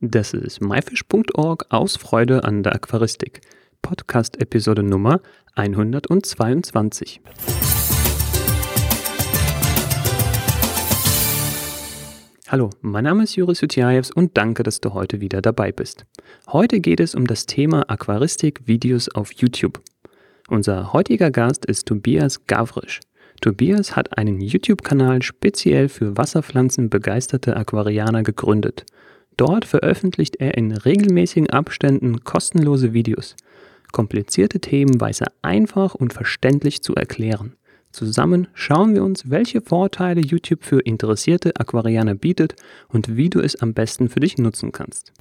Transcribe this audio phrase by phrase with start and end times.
[0.00, 3.40] Das ist myfish.org aus Freude an der Aquaristik.
[3.82, 5.20] Podcast-Episode Nummer
[5.56, 7.20] 122.
[12.46, 16.06] Hallo, mein Name ist Juris Jutjajews und danke, dass du heute wieder dabei bist.
[16.46, 19.80] Heute geht es um das Thema Aquaristik-Videos auf YouTube.
[20.46, 23.00] Unser heutiger Gast ist Tobias Gavrisch.
[23.40, 28.86] Tobias hat einen YouTube-Kanal speziell für Wasserpflanzen begeisterte Aquarianer gegründet–
[29.38, 33.36] Dort veröffentlicht er in regelmäßigen Abständen kostenlose Videos.
[33.92, 37.54] Komplizierte Themen weiß er einfach und verständlich zu erklären.
[37.92, 42.56] Zusammen schauen wir uns, welche Vorteile YouTube für interessierte Aquarianer bietet
[42.88, 45.12] und wie du es am besten für dich nutzen kannst.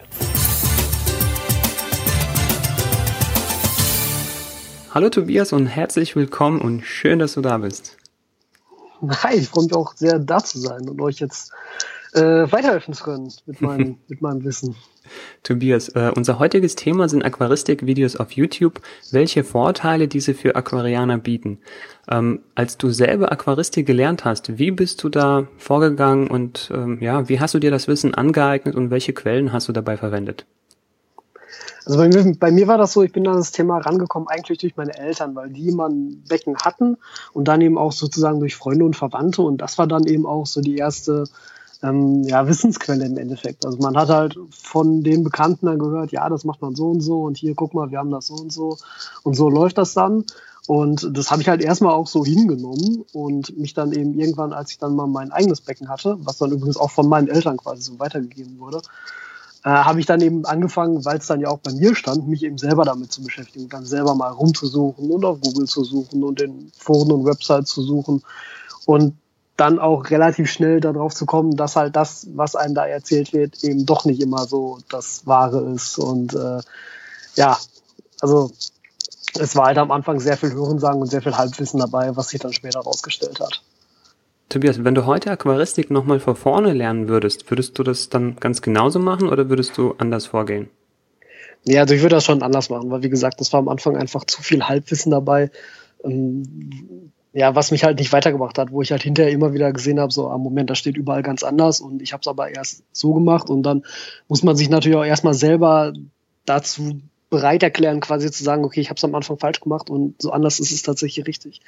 [4.95, 7.97] Hallo Tobias und herzlich willkommen und schön, dass du da bist.
[9.21, 11.53] Hi, ich freue mich auch sehr da zu sein und euch jetzt
[12.13, 12.21] äh,
[12.51, 14.75] weiterhelfen zu können mit meinem, mit meinem Wissen.
[15.43, 21.59] Tobias, äh, unser heutiges Thema sind Aquaristik-Videos auf YouTube, welche Vorteile diese für Aquarianer bieten.
[22.09, 27.29] Ähm, als du selber Aquaristik gelernt hast, wie bist du da vorgegangen und ähm, ja,
[27.29, 30.45] wie hast du dir das Wissen angeeignet und welche Quellen hast du dabei verwendet?
[31.85, 34.57] Also bei mir, bei mir war das so, ich bin an das Thema rangekommen eigentlich
[34.57, 36.97] durch meine Eltern, weil die immer ein Becken hatten
[37.31, 40.45] und dann eben auch sozusagen durch Freunde und Verwandte und das war dann eben auch
[40.45, 41.23] so die erste
[41.83, 43.65] ähm, ja, Wissensquelle im Endeffekt.
[43.65, 47.01] Also man hat halt von den Bekannten dann gehört, ja, das macht man so und
[47.01, 48.77] so und hier, guck mal, wir haben das so und so
[49.23, 50.25] und so läuft das dann.
[50.67, 54.71] Und das habe ich halt erstmal auch so hingenommen und mich dann eben irgendwann, als
[54.71, 57.83] ich dann mal mein eigenes Becken hatte, was dann übrigens auch von meinen Eltern quasi
[57.83, 58.81] so weitergegeben wurde,
[59.63, 62.43] äh, habe ich dann eben angefangen, weil es dann ja auch bei mir stand, mich
[62.43, 66.41] eben selber damit zu beschäftigen, dann selber mal rumzusuchen und auf Google zu suchen und
[66.41, 68.21] in Foren und Websites zu suchen.
[68.85, 69.13] Und
[69.57, 73.63] dann auch relativ schnell darauf zu kommen, dass halt das, was einem da erzählt wird,
[73.63, 75.97] eben doch nicht immer so das Wahre ist.
[75.97, 76.59] Und äh,
[77.35, 77.57] ja,
[78.21, 78.51] also
[79.39, 82.39] es war halt am Anfang sehr viel Hörensagen und sehr viel Halbwissen dabei, was sich
[82.39, 83.63] dann später herausgestellt hat.
[84.49, 88.61] Tobias, wenn du heute Aquaristik nochmal von vorne lernen würdest, würdest du das dann ganz
[88.61, 90.69] genauso machen oder würdest du anders vorgehen?
[91.65, 93.97] Ja, also ich würde das schon anders machen, weil wie gesagt, das war am Anfang
[93.97, 95.51] einfach zu viel Halbwissen dabei.
[96.03, 99.99] Ähm, ja, was mich halt nicht weitergebracht hat, wo ich halt hinterher immer wieder gesehen
[99.99, 102.81] habe, so am Moment, das steht überall ganz anders und ich habe es aber erst
[102.91, 103.83] so gemacht und dann
[104.27, 105.93] muss man sich natürlich auch erstmal selber
[106.45, 106.99] dazu
[107.29, 110.31] bereit erklären, quasi zu sagen, okay, ich habe es am Anfang falsch gemacht und so
[110.31, 111.61] anders ist es tatsächlich richtig.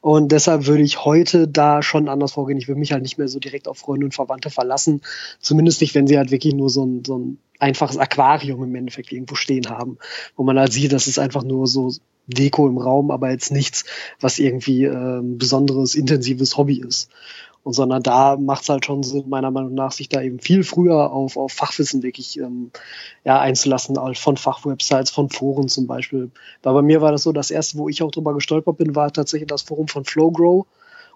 [0.00, 2.58] Und deshalb würde ich heute da schon anders vorgehen.
[2.58, 5.00] Ich würde mich halt nicht mehr so direkt auf Freunde und Verwandte verlassen.
[5.38, 9.12] Zumindest nicht, wenn sie halt wirklich nur so ein, so ein einfaches Aquarium im Endeffekt
[9.12, 9.98] irgendwo stehen haben,
[10.34, 11.92] wo man halt sieht, dass es einfach nur so
[12.26, 13.84] Deko im Raum, aber jetzt nichts,
[14.20, 17.10] was irgendwie äh, besonderes, intensives Hobby ist.
[17.62, 20.64] Und sondern da macht es halt schon Sinn, meiner Meinung nach, sich da eben viel
[20.64, 22.70] früher auf, auf Fachwissen wirklich ähm,
[23.24, 26.30] ja, einzulassen, halt von Fachwebsites, von Foren zum Beispiel.
[26.62, 29.10] Weil bei mir war das so, das erste, wo ich auch drüber gestolpert bin, war
[29.10, 30.66] tatsächlich das Forum von Flowgrow.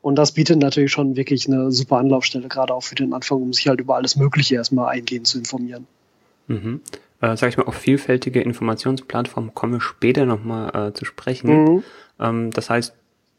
[0.01, 3.53] Und das bietet natürlich schon wirklich eine super Anlaufstelle, gerade auch für den Anfang, um
[3.53, 5.87] sich halt über alles Mögliche erstmal eingehend zu informieren.
[6.47, 6.81] Mhm
[7.21, 11.51] äh, sag ich mal, auf vielfältige Informationsplattformen kommen wir später nochmal äh, zu sprechen.
[11.51, 11.85] Mhm.
[12.21, 12.95] Ähm, das heißt,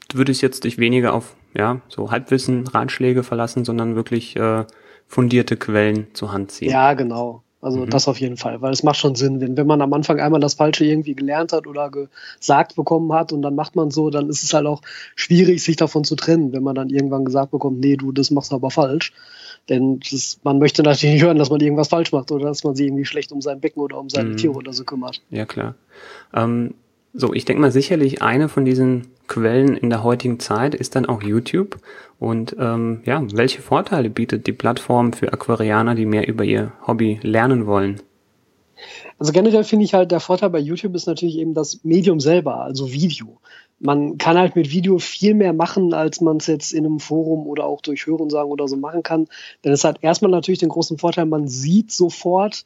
[0.10, 4.66] du würdest jetzt dich weniger auf ja so Halbwissen, Ratschläge verlassen, sondern wirklich äh,
[5.08, 6.72] fundierte Quellen zur Hand ziehen.
[6.72, 7.44] Ja, genau.
[7.62, 7.90] Also mhm.
[7.90, 10.40] das auf jeden Fall, weil es macht schon Sinn, wenn, wenn man am Anfang einmal
[10.40, 14.30] das Falsche irgendwie gelernt hat oder gesagt bekommen hat und dann macht man so, dann
[14.30, 14.82] ist es halt auch
[15.16, 18.52] schwierig, sich davon zu trennen, wenn man dann irgendwann gesagt bekommt, nee, du, das machst
[18.52, 19.12] du aber falsch.
[19.68, 22.76] Denn das, man möchte natürlich nicht hören, dass man irgendwas falsch macht oder dass man
[22.76, 24.38] sich irgendwie schlecht um sein Becken oder um seine mhm.
[24.38, 25.22] Tiere oder so kümmert.
[25.30, 25.76] Ja, klar.
[26.34, 26.76] Ähm,
[27.14, 31.06] so, ich denke mal sicherlich eine von diesen Quellen in der heutigen Zeit ist dann
[31.06, 31.78] auch YouTube.
[32.20, 37.20] Und ähm, ja, welche Vorteile bietet die Plattform für Aquarianer, die mehr über ihr Hobby
[37.24, 38.02] lernen wollen?
[39.18, 42.62] Also generell finde ich halt, der Vorteil bei YouTube ist natürlich eben das Medium selber,
[42.62, 43.40] also Video
[43.80, 47.48] man kann halt mit Video viel mehr machen, als man es jetzt in einem Forum
[47.48, 49.28] oder auch durch Hörensagen oder so machen kann.
[49.64, 52.66] Denn es hat erstmal natürlich den großen Vorteil, man sieht sofort,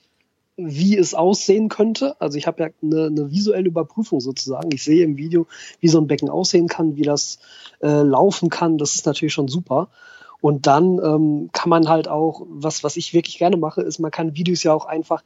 [0.56, 2.20] wie es aussehen könnte.
[2.20, 4.70] Also ich habe ja eine, eine, visuelle Überprüfung sozusagen.
[4.72, 5.48] Ich sehe im Video,
[5.80, 7.40] wie so ein Becken aussehen kann, wie das
[7.82, 8.78] äh, laufen kann.
[8.78, 9.90] Das ist natürlich schon super.
[10.42, 14.12] Und dann ähm, kann man halt auch, was, was ich wirklich gerne mache, ist, man
[14.12, 15.24] kann Videos ja auch einfach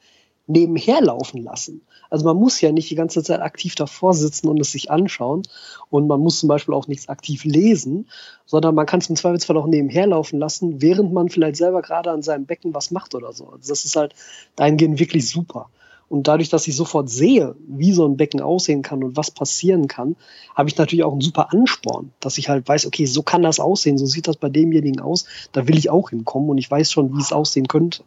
[0.48, 1.82] nebenher laufen lassen.
[2.10, 5.44] Also man muss ja nicht die ganze Zeit aktiv davor sitzen und es sich anschauen.
[5.90, 8.08] Und man muss zum Beispiel auch nichts aktiv lesen,
[8.46, 12.12] sondern man kann es im Zweifelsfall auch nebenher laufen lassen, während man vielleicht selber gerade
[12.12, 13.50] an seinem Becken was macht oder so.
[13.50, 14.16] Also das ist halt
[14.56, 15.70] dahingehend wirklich super.
[16.10, 19.88] Und dadurch, dass ich sofort sehe, wie so ein Becken aussehen kann und was passieren
[19.88, 20.16] kann,
[20.56, 23.60] habe ich natürlich auch einen super Ansporn, dass ich halt weiß, okay, so kann das
[23.60, 26.92] aussehen, so sieht das bei demjenigen aus, da will ich auch hinkommen und ich weiß
[26.94, 28.04] schon, wie es aussehen könnte.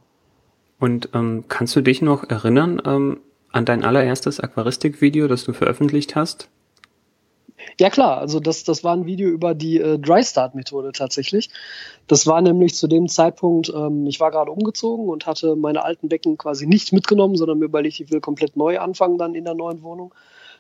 [0.81, 3.21] Und ähm, kannst du dich noch erinnern ähm,
[3.53, 6.49] an dein allererstes Aquaristik-Video, das du veröffentlicht hast?
[7.79, 11.51] Ja klar, also das, das war ein Video über die äh, Dry Start Methode tatsächlich.
[12.07, 16.09] Das war nämlich zu dem Zeitpunkt, ähm, ich war gerade umgezogen und hatte meine alten
[16.09, 19.55] Becken quasi nicht mitgenommen, sondern mir überlegt, ich will komplett neu anfangen dann in der
[19.55, 20.15] neuen Wohnung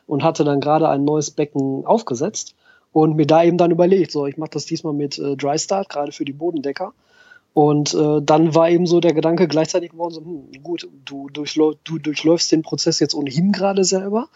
[0.06, 2.54] und hatte dann gerade ein neues Becken aufgesetzt
[2.92, 5.88] und mir da eben dann überlegt, so ich mache das diesmal mit äh, Dry Start,
[5.88, 6.92] gerade für die Bodendecker
[7.52, 11.76] und äh, dann war eben so der Gedanke gleichzeitig geworden, so, hm, gut, du, durchläuf,
[11.84, 14.28] du durchläufst den Prozess jetzt ohnehin gerade selber.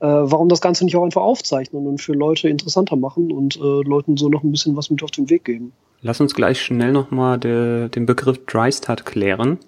[0.00, 3.60] Äh, warum das Ganze nicht auch einfach aufzeichnen und für Leute interessanter machen und äh,
[3.60, 5.72] Leuten so noch ein bisschen was mit auf den Weg geben?
[6.00, 9.58] Lass uns gleich schnell nochmal den Begriff Dry Start klären.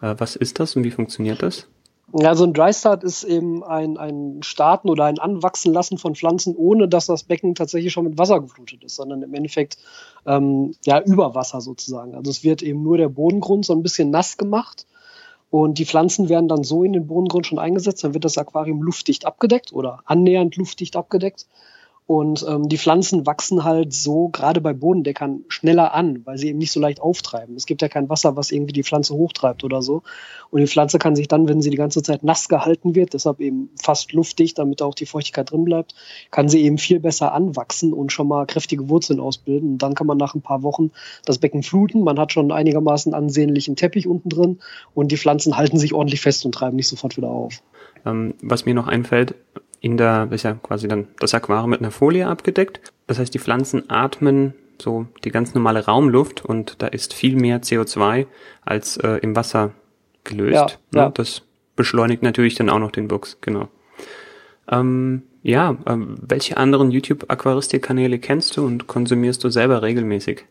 [0.00, 1.66] Äh, was ist das und wie funktioniert das?
[2.14, 6.14] Ja, so ein Dry Start ist eben ein, ein Starten oder ein Anwachsen lassen von
[6.14, 9.78] Pflanzen, ohne dass das Becken tatsächlich schon mit Wasser geflutet ist, sondern im Endeffekt
[10.26, 12.14] ähm, ja über Wasser sozusagen.
[12.14, 14.86] Also es wird eben nur der Bodengrund so ein bisschen nass gemacht
[15.48, 18.82] und die Pflanzen werden dann so in den Bodengrund schon eingesetzt, dann wird das Aquarium
[18.82, 21.46] luftdicht abgedeckt oder annähernd luftdicht abgedeckt
[22.12, 26.58] und ähm, die Pflanzen wachsen halt so gerade bei Bodendeckern schneller an, weil sie eben
[26.58, 27.56] nicht so leicht auftreiben.
[27.56, 30.02] Es gibt ja kein Wasser, was irgendwie die Pflanze hochtreibt oder so.
[30.50, 33.40] Und die Pflanze kann sich dann, wenn sie die ganze Zeit nass gehalten wird, deshalb
[33.40, 35.94] eben fast luftdicht, damit auch die Feuchtigkeit drin bleibt,
[36.30, 39.70] kann sie eben viel besser anwachsen und schon mal kräftige Wurzeln ausbilden.
[39.70, 40.90] Und dann kann man nach ein paar Wochen
[41.24, 42.04] das Becken fluten.
[42.04, 44.58] Man hat schon einigermaßen ansehnlichen Teppich unten drin
[44.92, 47.62] und die Pflanzen halten sich ordentlich fest und treiben nicht sofort wieder auf.
[48.04, 49.34] Ähm, was mir noch einfällt,
[49.82, 52.80] in der, ist ja quasi dann das Aquarium mit einer Folie abgedeckt.
[53.08, 57.62] Das heißt, die Pflanzen atmen so die ganz normale Raumluft und da ist viel mehr
[57.62, 58.26] CO2
[58.64, 59.72] als äh, im Wasser
[60.22, 60.54] gelöst.
[60.54, 61.00] Ja, ne?
[61.06, 61.10] ja.
[61.10, 61.42] Das
[61.74, 63.68] beschleunigt natürlich dann auch noch den Wuchs, genau.
[64.70, 70.46] Ähm, ja, ähm, welche anderen YouTube-Aquaristik-Kanäle kennst du und konsumierst du selber regelmäßig?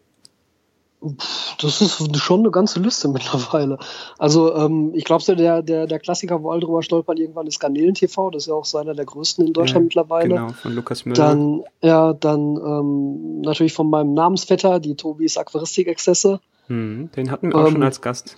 [1.59, 3.80] Das ist schon eine ganze Liste mittlerweile.
[4.19, 7.59] Also ähm, ich glaube so der, der, der Klassiker, wo alle drüber stolpern, irgendwann ist
[7.59, 10.36] Garnelen TV, das ist ja auch so einer der größten in Deutschland ja, mittlerweile.
[10.36, 11.15] Genau, von Lukas Müller.
[11.15, 16.39] Dann, ja, dann ähm, natürlich von meinem Namensvetter, die Tobis Aquaristik-Exzesse.
[16.68, 18.38] Hm, den hatten wir auch ähm, schon als Gast.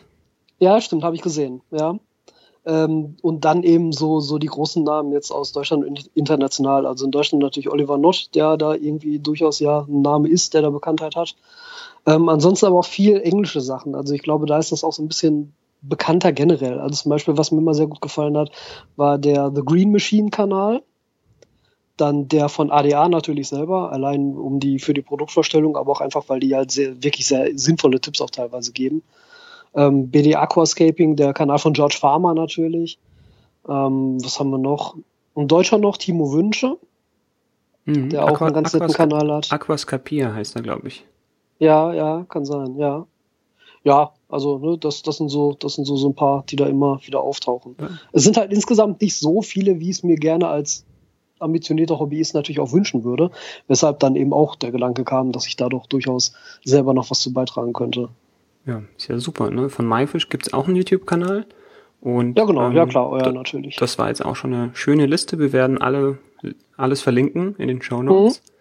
[0.60, 2.00] Ja, stimmt, habe ich gesehen, ja.
[2.66, 6.86] Ähm, und dann eben so, so die großen Namen jetzt aus Deutschland und international.
[6.86, 10.62] Also in Deutschland natürlich Oliver Nott, der da irgendwie durchaus ja ein Name ist, der
[10.62, 11.36] da Bekanntheit hat.
[12.06, 13.96] Ähm, ansonsten aber auch viel englische Sachen.
[13.96, 16.80] Also ich glaube, da ist das auch so ein bisschen bekannter generell.
[16.80, 18.52] Also zum Beispiel, was mir immer sehr gut gefallen hat,
[18.96, 20.82] war der The Green Machine Kanal.
[21.96, 26.24] Dann der von ADA natürlich selber, allein um die für die Produktvorstellung, aber auch einfach,
[26.28, 29.04] weil die halt sehr, wirklich sehr sinnvolle Tipps auch teilweise geben.
[29.76, 32.98] Ähm, BD Aquascaping, der Kanal von George Farmer natürlich.
[33.68, 34.96] Ähm, was haben wir noch?
[35.36, 36.78] Ein Deutscher noch, Timo Wünsche,
[37.86, 38.10] mhm.
[38.10, 39.52] der auch Aqua, einen ganz netten Kanal hat.
[39.52, 41.06] Aquascapia heißt er, glaube ich.
[41.60, 43.06] Ja, ja, kann sein, ja.
[43.84, 46.66] Ja, also ne, das, das sind so, das sind so, so ein paar, die da
[46.68, 47.76] immer wieder auftauchen.
[47.80, 47.90] Ja.
[48.14, 50.86] Es sind halt insgesamt nicht so viele, wie es mir gerne als
[51.40, 53.30] ambitionierter Hobbyist natürlich auch wünschen würde,
[53.68, 56.34] weshalb dann eben auch der Gedanke kam, dass ich da doch durchaus
[56.64, 58.08] selber noch was zu beitragen könnte.
[58.66, 59.70] Ja, ist ja super, ne?
[59.70, 61.46] Von MyFish gibt es auch einen YouTube-Kanal.
[62.00, 63.76] Und, ja, genau, ähm, ja klar, euer natürlich.
[63.76, 65.40] Das war jetzt auch schon eine schöne Liste.
[65.40, 66.18] Wir werden alle
[66.78, 68.42] alles verlinken in den Show Notes.
[68.42, 68.53] Mhm.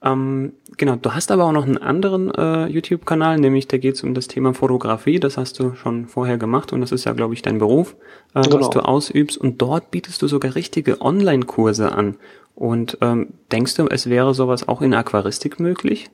[0.00, 4.04] Ähm, genau, du hast aber auch noch einen anderen äh, YouTube-Kanal, nämlich da geht es
[4.04, 5.18] um das Thema Fotografie.
[5.18, 7.96] Das hast du schon vorher gemacht und das ist ja, glaube ich, dein Beruf,
[8.34, 8.60] äh, genau.
[8.60, 9.36] was du ausübst.
[9.36, 12.16] Und dort bietest du sogar richtige Online-Kurse an.
[12.54, 16.10] Und ähm, denkst du, es wäre sowas auch in Aquaristik möglich?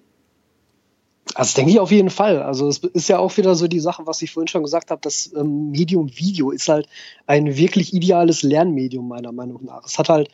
[1.34, 2.42] Also denke ich auf jeden Fall.
[2.42, 5.00] Also es ist ja auch wieder so die Sache, was ich vorhin schon gesagt habe,
[5.02, 6.86] das ähm, Medium Video ist halt
[7.26, 9.84] ein wirklich ideales Lernmedium meiner Meinung nach.
[9.86, 10.28] Es hat halt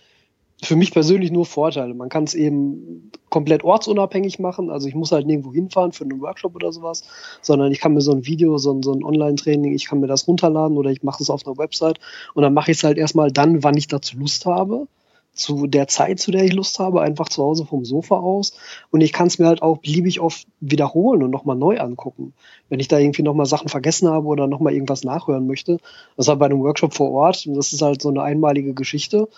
[0.63, 1.95] für mich persönlich nur Vorteile.
[1.95, 4.71] Man kann es eben komplett ortsunabhängig machen.
[4.71, 7.05] Also ich muss halt nirgendwo hinfahren für einen Workshop oder sowas,
[7.41, 10.07] sondern ich kann mir so ein Video, so ein, so ein Online-Training, ich kann mir
[10.07, 11.99] das runterladen oder ich mache es auf einer Website
[12.35, 14.87] und dann mache ich es halt erstmal dann, wann ich dazu Lust habe
[15.33, 18.53] zu der Zeit, zu der ich Lust habe, einfach zu Hause vom Sofa aus.
[18.91, 22.35] Und ich kann es mir halt auch beliebig oft wiederholen und nochmal neu angucken.
[22.69, 25.79] Wenn ich da irgendwie nochmal Sachen vergessen habe oder nochmal irgendwas nachhören möchte.
[26.17, 27.47] Das ist halt bei einem Workshop vor Ort.
[27.47, 29.29] Das ist halt so eine einmalige Geschichte.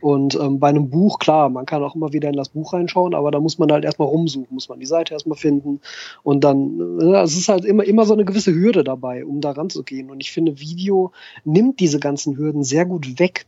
[0.00, 3.14] Und ähm, bei einem Buch, klar, man kann auch immer wieder in das Buch reinschauen,
[3.14, 5.80] aber da muss man halt erstmal rumsuchen, muss man die Seite erstmal finden.
[6.22, 9.52] Und dann, äh, es ist halt immer, immer so eine gewisse Hürde dabei, um da
[9.52, 10.10] ranzugehen.
[10.10, 11.12] Und ich finde, Video
[11.44, 13.46] nimmt diese ganzen Hürden sehr gut weg.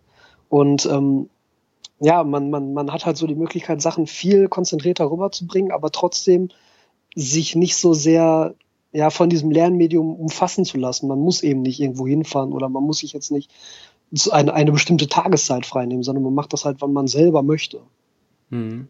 [0.48, 1.28] Und ähm,
[2.04, 6.50] ja, man, man, man hat halt so die Möglichkeit, Sachen viel konzentrierter rüberzubringen, aber trotzdem
[7.14, 8.54] sich nicht so sehr
[8.92, 11.08] ja, von diesem Lernmedium umfassen zu lassen.
[11.08, 13.50] Man muss eben nicht irgendwo hinfahren oder man muss sich jetzt nicht
[14.30, 17.80] eine, eine bestimmte Tageszeit freinehmen, sondern man macht das halt, wann man selber möchte.
[18.50, 18.86] Mhm.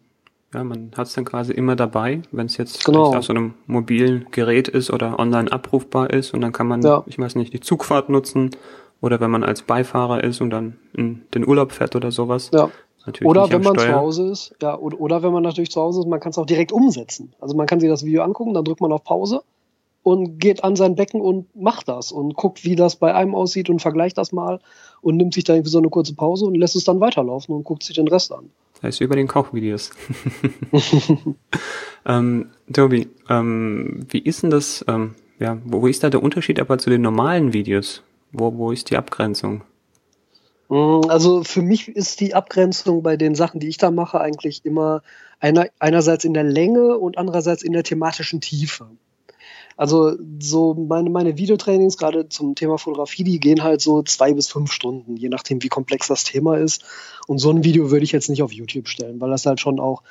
[0.52, 3.14] Ja, man hat es dann quasi immer dabei, wenn es jetzt Genau.
[3.14, 7.02] auf so einem mobilen Gerät ist oder online abrufbar ist und dann kann man, Ja.
[7.06, 8.50] ich weiß nicht, die Zugfahrt nutzen
[9.00, 12.50] oder wenn man als Beifahrer ist und dann in den Urlaub fährt oder sowas.
[12.52, 12.71] Ja.
[13.06, 13.96] Natürlich Oder wenn man zu Steuer.
[13.96, 16.46] Hause ist, ja, oder, oder wenn man natürlich zu Hause ist, man kann es auch
[16.46, 17.34] direkt umsetzen.
[17.40, 19.42] Also man kann sich das Video angucken, dann drückt man auf Pause
[20.02, 23.68] und geht an sein Becken und macht das und guckt, wie das bei einem aussieht
[23.68, 24.61] und vergleicht das mal
[25.00, 27.64] und nimmt sich dann irgendwie so eine kurze Pause und lässt es dann weiterlaufen und
[27.64, 28.50] guckt sich den Rest an.
[28.75, 29.90] Das heißt über den Kochvideos.
[32.06, 36.61] ähm, Tobi, ähm, wie ist denn das, ähm, ja, wo, wo ist da der Unterschied
[36.61, 38.02] aber zu den normalen Videos?
[38.32, 39.62] Wo, wo ist die Abgrenzung?
[40.75, 44.64] Mm, Also für mich ist die Abgrenzung bei den Sachen, die ich da mache, eigentlich
[44.64, 45.02] immer
[45.38, 48.88] einer, einerseits in der Länge und andererseits in der thematischen Tiefe.
[49.76, 54.49] Also so meine, meine Videotrainings, gerade zum Thema Fotografie, die gehen halt so zwei bis
[54.49, 56.85] fünf Stunden, je nachdem, wie komplex das Thema ist.
[57.26, 59.81] Und so ein Video würde ich jetzt nicht auf YouTube stellen, weil das halt schon
[59.81, 60.02] auch,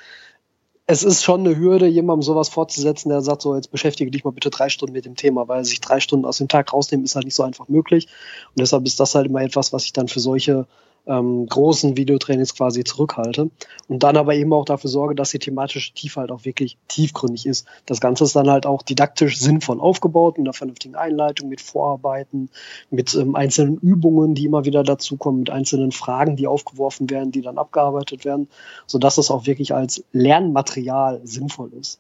[0.85, 4.31] es ist schon eine Hürde, jemandem sowas fortzusetzen, der sagt, so jetzt beschäftige dich mal
[4.31, 7.15] bitte drei Stunden mit dem Thema, weil sich drei Stunden aus dem Tag rausnehmen ist
[7.15, 8.07] halt nicht so einfach möglich.
[8.49, 10.67] Und deshalb ist das halt immer etwas, was ich dann für solche
[11.05, 13.50] ähm, großen Videotrainings quasi zurückhalte.
[13.88, 17.45] Und dann aber eben auch dafür sorge, dass die thematische Tiefe halt auch wirklich tiefgründig
[17.45, 17.67] ist.
[17.86, 22.50] Das Ganze ist dann halt auch didaktisch sinnvoll aufgebaut, mit einer vernünftigen Einleitung, mit Vorarbeiten,
[22.89, 27.41] mit ähm, einzelnen Übungen, die immer wieder dazukommen, mit einzelnen Fragen, die aufgeworfen werden, die
[27.41, 28.48] dann abgearbeitet werden,
[28.88, 32.00] sodass es auch wirklich als Lernmaterial sinnvoll ist.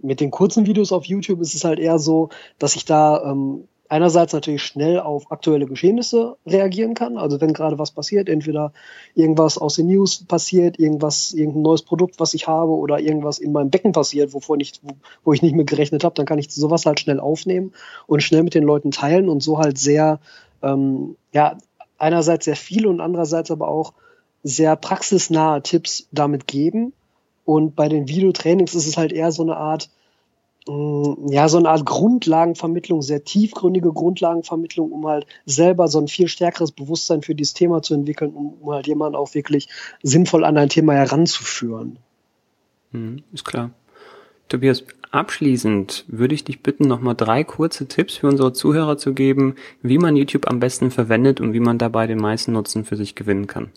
[0.00, 3.68] Mit den kurzen Videos auf YouTube ist es halt eher so, dass ich da ähm,
[3.92, 7.18] einerseits natürlich schnell auf aktuelle Geschehnisse reagieren kann.
[7.18, 8.72] Also wenn gerade was passiert, entweder
[9.14, 13.52] irgendwas aus den News passiert, irgendwas, irgendein neues Produkt, was ich habe, oder irgendwas in
[13.52, 14.92] meinem Becken passiert, wovor nicht, wo,
[15.24, 17.74] wo ich nicht mehr gerechnet habe, dann kann ich sowas halt schnell aufnehmen
[18.06, 20.20] und schnell mit den Leuten teilen und so halt sehr,
[20.62, 21.58] ähm, ja,
[21.98, 23.92] einerseits sehr viel und andererseits aber auch
[24.42, 26.94] sehr praxisnahe Tipps damit geben.
[27.44, 29.90] Und bei den Videotrainings ist es halt eher so eine Art,
[30.66, 36.70] ja, so eine Art Grundlagenvermittlung, sehr tiefgründige Grundlagenvermittlung, um halt selber so ein viel stärkeres
[36.70, 39.68] Bewusstsein für dieses Thema zu entwickeln, um, um halt jemanden auch wirklich
[40.02, 41.98] sinnvoll an ein Thema heranzuführen.
[42.92, 43.70] Hm, ist klar.
[44.48, 49.56] Tobias, abschließend würde ich dich bitten, nochmal drei kurze Tipps für unsere Zuhörer zu geben,
[49.82, 53.14] wie man YouTube am besten verwendet und wie man dabei den meisten Nutzen für sich
[53.14, 53.70] gewinnen kann.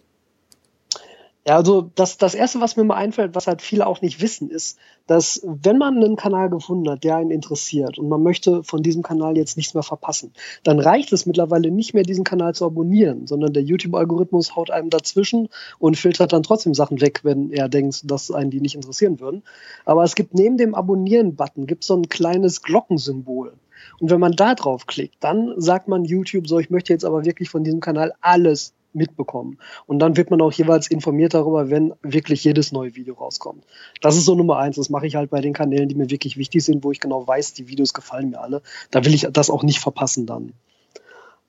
[1.47, 4.49] Ja, also das, das Erste, was mir mal einfällt, was halt viele auch nicht wissen,
[4.49, 8.81] ist, dass wenn man einen Kanal gefunden hat, der einen interessiert und man möchte von
[8.81, 10.33] diesem Kanal jetzt nichts mehr verpassen,
[10.63, 14.89] dann reicht es mittlerweile nicht mehr, diesen Kanal zu abonnieren, sondern der YouTube-Algorithmus haut einem
[14.89, 19.19] dazwischen und filtert dann trotzdem Sachen weg, wenn er denkt, dass einen die nicht interessieren
[19.19, 19.43] würden.
[19.85, 23.53] Aber es gibt neben dem Abonnieren-Button gibt so ein kleines Glockensymbol.
[23.99, 27.23] Und wenn man da drauf klickt, dann sagt man YouTube so, ich möchte jetzt aber
[27.23, 29.59] wirklich von diesem Kanal alles mitbekommen.
[29.85, 33.63] Und dann wird man auch jeweils informiert darüber, wenn wirklich jedes neue Video rauskommt.
[34.01, 34.77] Das ist so Nummer eins.
[34.77, 37.27] Das mache ich halt bei den Kanälen, die mir wirklich wichtig sind, wo ich genau
[37.27, 38.61] weiß, die Videos gefallen mir alle.
[38.91, 40.53] Da will ich das auch nicht verpassen dann.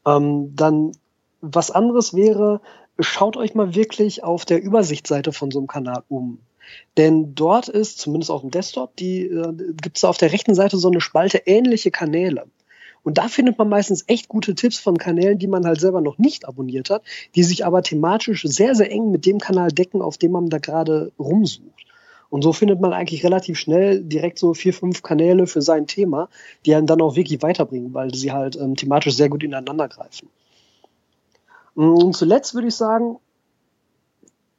[0.06, 0.92] Ähm, dann
[1.40, 2.60] was anderes wäre,
[2.98, 6.38] schaut euch mal wirklich auf der Übersichtsseite von so einem Kanal um.
[6.96, 9.28] Denn dort ist, zumindest auf dem Desktop, äh,
[9.80, 12.46] gibt es auf der rechten Seite so eine Spalte ähnliche Kanäle.
[13.06, 16.18] Und da findet man meistens echt gute Tipps von Kanälen, die man halt selber noch
[16.18, 17.04] nicht abonniert hat,
[17.36, 20.58] die sich aber thematisch sehr, sehr eng mit dem Kanal decken, auf dem man da
[20.58, 21.86] gerade rumsucht.
[22.30, 26.28] Und so findet man eigentlich relativ schnell direkt so vier, fünf Kanäle für sein Thema,
[26.64, 30.28] die einen dann auch wirklich weiterbringen, weil sie halt ähm, thematisch sehr gut ineinander greifen.
[31.76, 33.20] Und zuletzt würde ich sagen,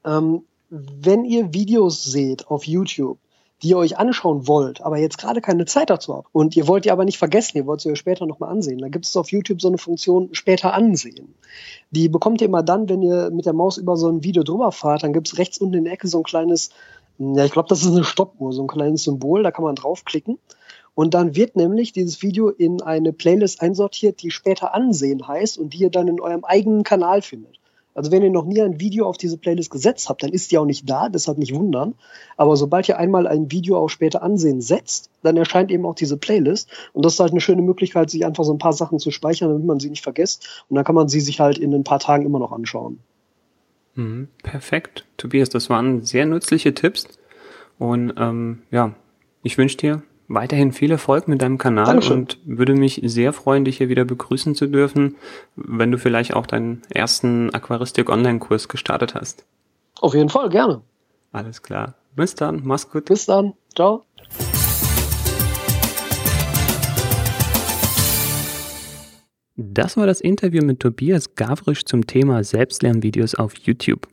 [0.05, 3.17] ähm, wenn ihr Videos seht auf YouTube,
[3.63, 6.85] die ihr euch anschauen wollt, aber jetzt gerade keine Zeit dazu habt und ihr wollt
[6.85, 9.31] die aber nicht vergessen, ihr wollt sie euch später nochmal ansehen, dann gibt es auf
[9.31, 11.33] YouTube so eine Funktion später ansehen.
[11.89, 14.71] Die bekommt ihr immer dann, wenn ihr mit der Maus über so ein Video drüber
[14.71, 16.69] fahrt, dann gibt es rechts unten in der Ecke so ein kleines,
[17.17, 20.37] ja, ich glaube, das ist eine Stoppuhr, so ein kleines Symbol, da kann man draufklicken.
[20.93, 25.73] Und dann wird nämlich dieses Video in eine Playlist einsortiert, die später ansehen heißt und
[25.73, 27.59] die ihr dann in eurem eigenen Kanal findet.
[27.97, 30.59] Also wenn ihr noch nie ein Video auf diese Playlist gesetzt habt, dann ist die
[30.59, 31.95] auch nicht da, deshalb nicht wundern.
[32.37, 36.15] Aber sobald ihr einmal ein Video auch später ansehen setzt, dann erscheint eben auch diese
[36.15, 36.69] Playlist.
[36.93, 39.49] Und das ist halt eine schöne Möglichkeit, sich einfach so ein paar Sachen zu speichern,
[39.49, 40.63] damit man sie nicht vergisst.
[40.69, 42.99] Und dann kann man sie sich halt in ein paar Tagen immer noch anschauen.
[43.95, 45.07] Mhm, perfekt.
[45.17, 47.07] Tobias, das waren sehr nützliche Tipps.
[47.79, 48.93] Und ähm, ja,
[49.41, 52.19] ich wünsche dir weiterhin viel Erfolg mit deinem Kanal Dankeschön.
[52.19, 55.15] und würde mich sehr freuen, dich hier wieder begrüßen zu dürfen,
[55.55, 59.45] wenn du vielleicht auch deinen ersten Aquaristik-Online-Kurs gestartet hast.
[59.99, 60.81] Auf jeden Fall, gerne.
[61.31, 61.95] Alles klar.
[62.15, 63.05] Bis dann, mach's gut.
[63.05, 63.53] Bis dann.
[63.75, 64.03] Ciao.
[69.55, 74.07] Das war das Interview mit Tobias Gavrisch zum Thema Selbstlernvideos auf YouTube.